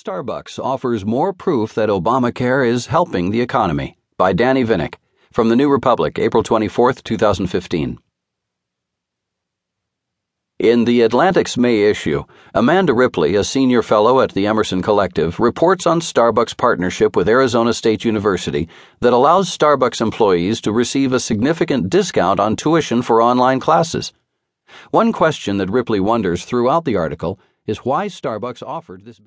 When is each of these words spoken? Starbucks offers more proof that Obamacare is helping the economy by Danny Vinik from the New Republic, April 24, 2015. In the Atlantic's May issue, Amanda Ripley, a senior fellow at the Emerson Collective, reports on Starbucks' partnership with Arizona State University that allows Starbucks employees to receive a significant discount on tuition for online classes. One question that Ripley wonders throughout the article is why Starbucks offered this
Starbucks 0.00 0.58
offers 0.58 1.04
more 1.04 1.34
proof 1.34 1.74
that 1.74 1.90
Obamacare 1.90 2.66
is 2.66 2.86
helping 2.86 3.30
the 3.30 3.42
economy 3.42 3.98
by 4.16 4.32
Danny 4.32 4.64
Vinik 4.64 4.94
from 5.30 5.50
the 5.50 5.56
New 5.56 5.68
Republic, 5.70 6.18
April 6.18 6.42
24, 6.42 6.94
2015. 6.94 7.98
In 10.58 10.84
the 10.86 11.02
Atlantic's 11.02 11.58
May 11.58 11.82
issue, 11.82 12.24
Amanda 12.54 12.94
Ripley, 12.94 13.34
a 13.34 13.44
senior 13.44 13.82
fellow 13.82 14.22
at 14.22 14.32
the 14.32 14.46
Emerson 14.46 14.80
Collective, 14.80 15.38
reports 15.38 15.86
on 15.86 16.00
Starbucks' 16.00 16.56
partnership 16.56 17.14
with 17.14 17.28
Arizona 17.28 17.74
State 17.74 18.02
University 18.02 18.70
that 19.00 19.12
allows 19.12 19.54
Starbucks 19.54 20.00
employees 20.00 20.62
to 20.62 20.72
receive 20.72 21.12
a 21.12 21.20
significant 21.20 21.90
discount 21.90 22.40
on 22.40 22.56
tuition 22.56 23.02
for 23.02 23.20
online 23.20 23.60
classes. 23.60 24.14
One 24.92 25.12
question 25.12 25.58
that 25.58 25.68
Ripley 25.68 26.00
wonders 26.00 26.46
throughout 26.46 26.86
the 26.86 26.96
article 26.96 27.38
is 27.66 27.84
why 27.84 28.06
Starbucks 28.06 28.62
offered 28.66 29.04
this 29.04 29.18